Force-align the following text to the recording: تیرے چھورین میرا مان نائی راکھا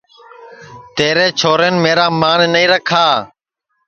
تیرے 0.95 1.27
چھورین 1.39 1.75
میرا 1.83 2.05
مان 2.21 2.39
نائی 2.53 2.65
راکھا 2.71 3.05